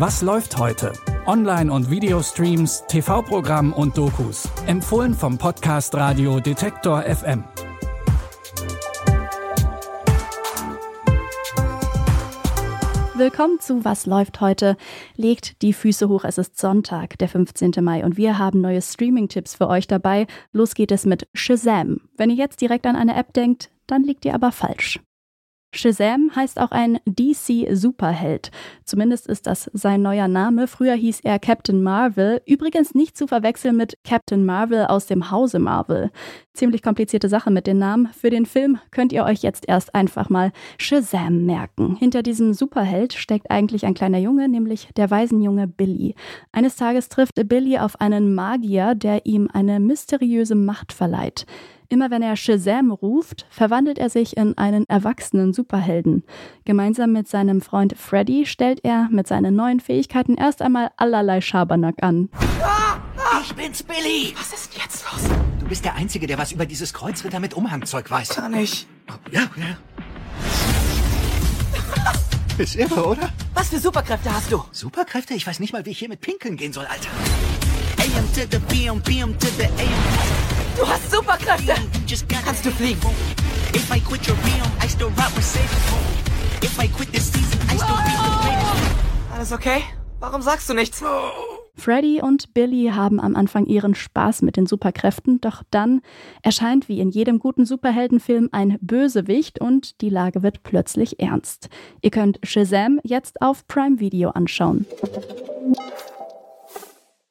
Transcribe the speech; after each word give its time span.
Was 0.00 0.22
läuft 0.22 0.56
heute? 0.56 0.94
Online- 1.26 1.70
und 1.70 1.90
Videostreams, 1.90 2.84
TV-Programm 2.88 3.74
und 3.74 3.98
Dokus. 3.98 4.48
Empfohlen 4.66 5.12
vom 5.12 5.36
Podcast 5.36 5.94
Radio 5.94 6.40
Detektor 6.40 7.02
FM. 7.02 7.44
Willkommen 13.14 13.60
zu 13.60 13.84
Was 13.84 14.06
läuft 14.06 14.40
heute? 14.40 14.78
Legt 15.16 15.60
die 15.60 15.74
Füße 15.74 16.08
hoch, 16.08 16.24
es 16.24 16.38
ist 16.38 16.58
Sonntag, 16.58 17.18
der 17.18 17.28
15. 17.28 17.72
Mai 17.82 18.02
und 18.02 18.16
wir 18.16 18.38
haben 18.38 18.62
neue 18.62 18.80
Streaming-Tipps 18.80 19.56
für 19.56 19.68
euch 19.68 19.86
dabei. 19.86 20.26
Los 20.52 20.72
geht 20.72 20.92
es 20.92 21.04
mit 21.04 21.28
Shazam. 21.34 22.00
Wenn 22.16 22.30
ihr 22.30 22.36
jetzt 22.36 22.62
direkt 22.62 22.86
an 22.86 22.96
eine 22.96 23.16
App 23.16 23.34
denkt, 23.34 23.70
dann 23.86 24.02
liegt 24.02 24.24
ihr 24.24 24.34
aber 24.34 24.50
falsch. 24.50 24.98
Shazam 25.72 26.30
heißt 26.34 26.58
auch 26.58 26.72
ein 26.72 26.98
DC-Superheld. 27.06 28.50
Zumindest 28.84 29.28
ist 29.28 29.46
das 29.46 29.70
sein 29.72 30.02
neuer 30.02 30.26
Name. 30.26 30.66
Früher 30.66 30.94
hieß 30.94 31.20
er 31.20 31.38
Captain 31.38 31.82
Marvel. 31.82 32.42
Übrigens 32.44 32.94
nicht 32.94 33.16
zu 33.16 33.28
verwechseln 33.28 33.76
mit 33.76 33.96
Captain 34.02 34.44
Marvel 34.44 34.86
aus 34.86 35.06
dem 35.06 35.30
Hause 35.30 35.60
Marvel. 35.60 36.10
Ziemlich 36.54 36.82
komplizierte 36.82 37.28
Sache 37.28 37.52
mit 37.52 37.68
den 37.68 37.78
Namen. 37.78 38.08
Für 38.08 38.30
den 38.30 38.46
Film 38.46 38.78
könnt 38.90 39.12
ihr 39.12 39.24
euch 39.24 39.42
jetzt 39.42 39.68
erst 39.68 39.94
einfach 39.94 40.28
mal 40.28 40.50
Shazam 40.78 41.46
merken. 41.46 41.94
Hinter 41.94 42.24
diesem 42.24 42.52
Superheld 42.52 43.12
steckt 43.12 43.50
eigentlich 43.50 43.86
ein 43.86 43.94
kleiner 43.94 44.18
Junge, 44.18 44.48
nämlich 44.48 44.88
der 44.96 45.10
Waisenjunge 45.10 45.68
Billy. 45.68 46.16
Eines 46.50 46.74
Tages 46.74 47.08
trifft 47.08 47.34
Billy 47.48 47.78
auf 47.78 48.00
einen 48.00 48.34
Magier, 48.34 48.96
der 48.96 49.24
ihm 49.24 49.48
eine 49.52 49.78
mysteriöse 49.78 50.56
Macht 50.56 50.92
verleiht. 50.92 51.46
Immer 51.92 52.12
wenn 52.12 52.22
er 52.22 52.36
Shazam 52.36 52.92
ruft, 52.92 53.46
verwandelt 53.50 53.98
er 53.98 54.10
sich 54.10 54.36
in 54.36 54.56
einen 54.56 54.88
erwachsenen 54.88 55.52
Superhelden. 55.52 56.22
Gemeinsam 56.64 57.10
mit 57.10 57.26
seinem 57.26 57.60
Freund 57.60 57.96
Freddy 57.98 58.46
stellt 58.46 58.84
er 58.84 59.08
mit 59.10 59.26
seinen 59.26 59.56
neuen 59.56 59.80
Fähigkeiten 59.80 60.36
erst 60.36 60.62
einmal 60.62 60.92
allerlei 60.96 61.40
Schabernack 61.40 61.96
an. 62.00 62.28
Ich 63.42 63.52
bin's, 63.56 63.82
Billy! 63.82 64.32
Was 64.38 64.52
ist 64.52 64.78
jetzt 64.78 65.04
los? 65.10 65.28
Du 65.58 65.66
bist 65.66 65.84
der 65.84 65.96
Einzige, 65.96 66.28
der 66.28 66.38
was 66.38 66.52
über 66.52 66.64
dieses 66.64 66.94
Kreuzritter 66.94 67.40
mit 67.40 67.54
Umhangzeug 67.54 68.08
weiß. 68.08 68.28
Kann 68.36 68.54
ich. 68.54 68.86
Ja, 69.32 69.50
ja. 69.56 69.76
Ist 72.58 72.76
irre, 72.76 73.04
oder? 73.04 73.30
Was 73.54 73.70
für 73.70 73.80
Superkräfte 73.80 74.32
hast 74.32 74.52
du? 74.52 74.62
Superkräfte? 74.70 75.34
Ich 75.34 75.44
weiß 75.44 75.58
nicht 75.58 75.72
mal, 75.72 75.84
wie 75.86 75.90
ich 75.90 75.98
hier 75.98 76.08
mit 76.08 76.20
Pinkeln 76.20 76.56
gehen 76.56 76.72
soll, 76.72 76.86
Alter. 76.86 77.10
AM 77.98 78.32
to 78.32 78.42
the 78.48 78.58
PM, 78.68 79.02
PM 79.02 79.36
to 79.40 79.48
the 79.58 79.64
AM. 79.64 80.59
Du 80.80 80.88
hast 80.88 81.10
Superkräfte! 81.10 81.74
Kannst 82.42 82.64
du 82.64 82.70
fliegen? 82.70 82.98
If 83.74 83.94
I 83.94 84.00
quit 84.00 84.26
your 84.26 84.36
realm, 84.36 84.72
I 84.82 84.88
still 84.88 85.08
rock 85.08 85.30
Mercedes. 85.34 85.68
If 86.62 86.82
I 86.82 86.88
quit 86.88 87.12
this 87.12 87.30
season, 87.30 87.60
I 87.70 87.76
still 87.76 87.96
be 87.96 88.10
the 88.10 88.48
greatest. 88.48 89.30
Alles 89.30 89.52
okay? 89.52 89.82
Warum 90.20 90.40
sagst 90.40 90.70
du 90.70 90.74
nichts? 90.74 91.02
Freddy 91.76 92.22
und 92.22 92.54
Billy 92.54 92.92
haben 92.94 93.20
am 93.20 93.36
Anfang 93.36 93.66
ihren 93.66 93.94
Spaß 93.94 94.40
mit 94.40 94.56
den 94.56 94.64
Superkräften, 94.64 95.38
doch 95.42 95.62
dann 95.70 96.00
erscheint 96.42 96.88
wie 96.88 97.00
in 97.00 97.10
jedem 97.10 97.40
guten 97.40 97.66
Superheldenfilm 97.66 98.48
ein 98.52 98.78
Bösewicht 98.80 99.60
und 99.60 100.00
die 100.00 100.08
Lage 100.08 100.42
wird 100.42 100.62
plötzlich 100.62 101.20
ernst. 101.20 101.68
Ihr 102.00 102.10
könnt 102.10 102.38
Shazam 102.42 103.00
jetzt 103.04 103.42
auf 103.42 103.66
Prime 103.68 104.00
Video 104.00 104.30
anschauen. 104.30 104.86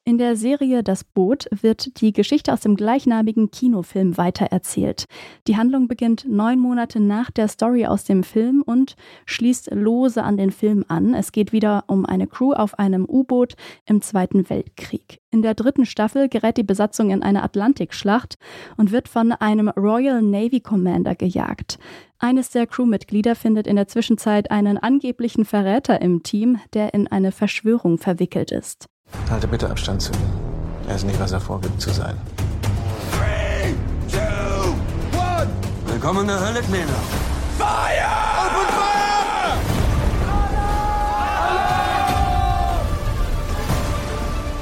In 0.09 0.17
der 0.17 0.35
Serie 0.35 0.81
Das 0.81 1.03
Boot 1.03 1.47
wird 1.51 2.01
die 2.01 2.13
Geschichte 2.13 2.51
aus 2.51 2.61
dem 2.61 2.75
gleichnamigen 2.75 3.51
Kinofilm 3.51 4.17
weitererzählt. 4.17 5.05
Die 5.47 5.55
Handlung 5.55 5.87
beginnt 5.87 6.25
neun 6.27 6.57
Monate 6.57 6.99
nach 6.99 7.29
der 7.29 7.47
Story 7.47 7.85
aus 7.85 8.05
dem 8.05 8.23
Film 8.23 8.63
und 8.65 8.95
schließt 9.27 9.69
lose 9.71 10.23
an 10.23 10.35
den 10.35 10.49
Film 10.49 10.83
an. 10.87 11.13
Es 11.13 11.31
geht 11.31 11.51
wieder 11.51 11.83
um 11.85 12.07
eine 12.07 12.25
Crew 12.25 12.53
auf 12.53 12.79
einem 12.79 13.05
U-Boot 13.07 13.53
im 13.85 14.01
Zweiten 14.01 14.49
Weltkrieg. 14.49 15.19
In 15.29 15.43
der 15.43 15.53
dritten 15.53 15.85
Staffel 15.85 16.27
gerät 16.27 16.57
die 16.57 16.63
Besatzung 16.63 17.11
in 17.11 17.21
eine 17.21 17.43
Atlantikschlacht 17.43 18.39
und 18.77 18.91
wird 18.91 19.09
von 19.09 19.31
einem 19.31 19.69
Royal 19.69 20.23
Navy 20.23 20.59
Commander 20.59 21.13
gejagt. 21.13 21.77
Eines 22.17 22.49
der 22.49 22.65
Crewmitglieder 22.65 23.35
findet 23.35 23.67
in 23.67 23.75
der 23.75 23.87
Zwischenzeit 23.87 24.49
einen 24.49 24.79
angeblichen 24.79 25.45
Verräter 25.45 26.01
im 26.01 26.23
Team, 26.23 26.57
der 26.73 26.95
in 26.95 27.05
eine 27.05 27.31
Verschwörung 27.31 27.99
verwickelt 27.99 28.51
ist. 28.51 28.89
Halte 29.29 29.47
bitte 29.47 29.69
Abstand 29.69 30.01
zu 30.01 30.11
ihm. 30.13 30.31
Er 30.87 30.95
ist 30.95 31.05
nicht, 31.05 31.19
was 31.19 31.31
er 31.31 31.39
vorgibt 31.39 31.79
zu 31.81 31.91
sein. 31.91 32.17
Three, 33.11 33.75
two, 34.11 34.73
one. 35.17 35.47
Willkommen 35.85 36.21
in 36.21 36.27
der 36.27 36.39
Hölle, 36.39 36.61
Kleiner. 36.61 36.87
Fire! 37.57 38.07
Open 38.45 38.67
fire! 38.73 39.57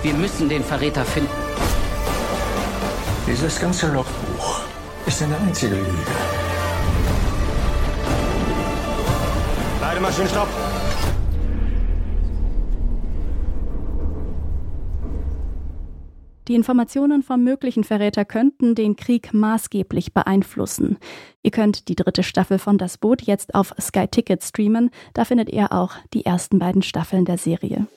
Wir 0.03 0.13
müssen 0.13 0.49
den 0.49 0.63
Verräter 0.63 1.05
finden. 1.05 1.29
Dieses 3.25 3.59
ganze 3.59 3.87
Logbuch 3.87 4.61
ist 5.05 5.21
eine 5.21 5.37
einzige 5.37 5.75
Lüge. 5.75 5.87
Beide 9.81 9.99
Maschinen, 9.99 10.29
stopp! 10.29 10.47
Die 16.47 16.55
Informationen 16.55 17.23
vom 17.23 17.43
möglichen 17.43 17.83
Verräter 17.83 18.23
könnten 18.23 18.73
den 18.73 18.95
Krieg 18.95 19.33
maßgeblich 19.33 20.13
beeinflussen. 20.13 20.97
Ihr 21.43 21.51
könnt 21.51 21.89
die 21.89 21.95
dritte 21.95 22.23
Staffel 22.23 22.57
von 22.57 22.77
Das 22.77 22.97
Boot 22.97 23.21
jetzt 23.21 23.53
auf 23.53 23.73
Sky 23.79 24.07
Ticket 24.07 24.43
streamen. 24.43 24.89
Da 25.13 25.25
findet 25.25 25.49
ihr 25.51 25.73
auch 25.73 25.95
die 26.13 26.25
ersten 26.25 26.59
beiden 26.59 26.83
Staffeln 26.83 27.25
der 27.25 27.37
Serie. 27.37 27.87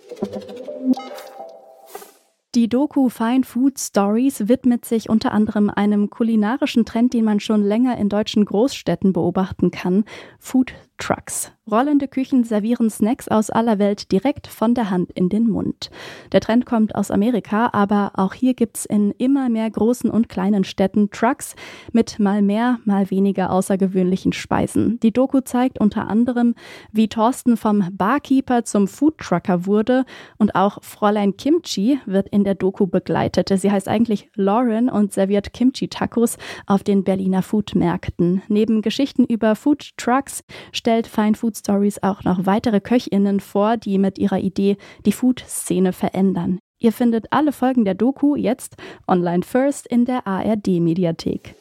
Die 2.56 2.68
Doku 2.68 3.08
Fine 3.08 3.44
Food 3.44 3.78
Stories 3.78 4.48
widmet 4.48 4.84
sich 4.84 5.08
unter 5.08 5.30
anderem 5.30 5.70
einem 5.70 6.10
kulinarischen 6.10 6.84
Trend, 6.84 7.14
den 7.14 7.24
man 7.24 7.38
schon 7.38 7.62
länger 7.62 7.96
in 7.96 8.08
deutschen 8.08 8.44
Großstädten 8.44 9.12
beobachten 9.12 9.70
kann, 9.70 10.04
Food 10.40 10.72
Trucks. 11.00 11.50
Rollende 11.70 12.08
Küchen 12.08 12.42
servieren 12.42 12.90
Snacks 12.90 13.28
aus 13.28 13.48
aller 13.48 13.78
Welt 13.78 14.10
direkt 14.10 14.48
von 14.48 14.74
der 14.74 14.90
Hand 14.90 15.12
in 15.12 15.28
den 15.28 15.48
Mund. 15.48 15.90
Der 16.32 16.40
Trend 16.40 16.66
kommt 16.66 16.96
aus 16.96 17.12
Amerika, 17.12 17.70
aber 17.72 18.12
auch 18.14 18.34
hier 18.34 18.54
gibt's 18.54 18.84
in 18.84 19.12
immer 19.12 19.48
mehr 19.48 19.70
großen 19.70 20.10
und 20.10 20.28
kleinen 20.28 20.64
Städten 20.64 21.10
Trucks 21.10 21.54
mit 21.92 22.18
mal 22.18 22.42
mehr, 22.42 22.80
mal 22.84 23.10
weniger 23.10 23.52
außergewöhnlichen 23.52 24.32
Speisen. 24.32 24.98
Die 25.00 25.12
Doku 25.12 25.40
zeigt 25.40 25.80
unter 25.80 26.08
anderem, 26.08 26.54
wie 26.90 27.08
Thorsten 27.08 27.56
vom 27.56 27.84
Barkeeper 27.92 28.64
zum 28.64 28.88
Foodtrucker 28.88 29.66
wurde 29.66 30.04
und 30.38 30.56
auch 30.56 30.82
Fräulein 30.82 31.36
Kimchi 31.36 32.00
wird 32.04 32.28
in 32.30 32.42
der 32.42 32.56
Doku 32.56 32.88
begleitet. 32.88 33.48
Sie 33.54 33.70
heißt 33.70 33.86
eigentlich 33.86 34.28
Lauren 34.34 34.90
und 34.90 35.12
serviert 35.12 35.52
Kimchi-Tacos 35.52 36.36
auf 36.66 36.82
den 36.82 37.04
Berliner 37.04 37.42
Foodmärkten. 37.42 38.42
Neben 38.48 38.82
Geschichten 38.82 39.24
über 39.24 39.54
Food 39.54 39.90
Trucks 39.96 40.42
stellt 40.90 41.06
Fine 41.06 41.36
Food 41.36 41.56
Stories 41.56 42.02
auch 42.02 42.24
noch 42.24 42.46
weitere 42.46 42.80
Köchinnen 42.80 43.38
vor, 43.38 43.76
die 43.76 43.96
mit 43.96 44.18
ihrer 44.18 44.40
Idee 44.40 44.76
die 45.06 45.12
Food-Szene 45.12 45.92
verändern. 45.92 46.58
Ihr 46.80 46.90
findet 46.90 47.32
alle 47.32 47.52
Folgen 47.52 47.84
der 47.84 47.94
Doku 47.94 48.34
jetzt 48.34 48.74
online 49.06 49.44
first 49.44 49.86
in 49.86 50.04
der 50.04 50.26
ARD-Mediathek. 50.26 51.54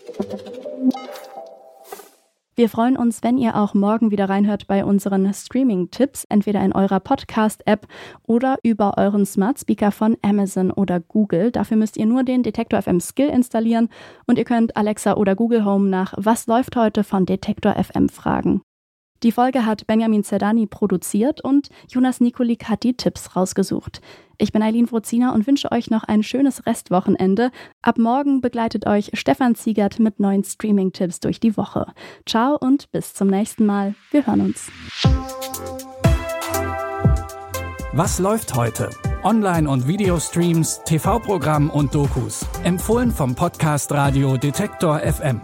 Wir 2.56 2.70
freuen 2.70 2.98
uns, 2.98 3.22
wenn 3.22 3.38
ihr 3.38 3.56
auch 3.56 3.76
morgen 3.76 4.10
wieder 4.10 4.28
reinhört 4.28 4.66
bei 4.66 4.84
unseren 4.84 5.32
Streaming-Tipps, 5.32 6.26
entweder 6.28 6.62
in 6.66 6.74
eurer 6.74 7.00
Podcast-App 7.00 7.86
oder 8.26 8.58
über 8.64 8.98
euren 8.98 9.28
Smart 9.28 9.60
Speaker 9.60 9.92
von 9.92 10.18
Amazon 10.24 10.72
oder 10.72 11.00
Google. 11.00 11.52
Dafür 11.52 11.78
müsst 11.78 11.98
ihr 11.98 12.08
nur 12.08 12.24
den 12.24 12.42
Detektor 12.42 12.82
FM 12.82 13.00
Skill 13.00 13.30
installieren 13.30 13.90
und 14.26 14.40
ihr 14.40 14.46
könnt 14.46 14.76
Alexa 14.76 15.18
oder 15.18 15.36
Google 15.36 15.66
Home 15.66 15.88
nach 15.88 16.16
Was 16.18 16.48
läuft 16.48 16.76
heute 16.76 17.04
von 17.04 17.28
Detektor 17.28 17.76
FM 17.76 18.10
fragen. 18.10 18.64
Die 19.22 19.34
Folge 19.34 19.66
hat 19.66 19.86
Benjamin 19.86 20.24
Zerdani 20.24 20.66
produziert 20.66 21.44
und 21.44 21.70
Jonas 21.90 22.22
Nikolik 22.22 22.70
hat 22.70 22.84
die 22.84 22.96
Tipps 22.96 23.36
rausgesucht. 23.36 24.00
Ich 24.38 24.54
bin 24.54 24.62
Eileen 24.62 24.90
Wrozina 24.90 25.34
und 25.34 25.46
wünsche 25.46 25.74
euch 25.74 25.90
noch 25.90 26.04
ein 26.04 26.24
schönes 26.24 26.66
Restwochenende. 26.66 27.52
Ab 27.82 27.98
morgen 27.98 28.40
begleitet 28.40 28.88
euch 28.88 29.12
Stefan 29.14 29.56
Ziegert 29.56 30.00
mit 30.00 30.22
neuen 30.22 30.46
Streaming-Tipps 30.46 31.20
durch 31.20 31.42
die 31.42 31.58
Woche. 31.58 31.88
Ciao 32.26 32.56
und 32.58 32.90
bis 32.92 33.14
zum 33.14 33.28
nächsten 33.28 33.66
Mal. 33.66 33.94
Wir 34.12 34.26
hören 34.26 34.42
uns. 34.42 34.72
Was 37.92 38.20
läuft 38.20 38.56
heute? 38.56 38.90
Online- 39.24 39.70
und 39.70 39.86
Videostreams, 39.86 40.82
TV-Programm 40.86 41.70
und 41.70 41.94
Dokus. 41.94 42.46
Empfohlen 42.64 43.12
vom 43.12 43.36
Podcast 43.36 43.92
Radio 43.92 44.38
Detektor 44.38 45.00
FM. 45.00 45.42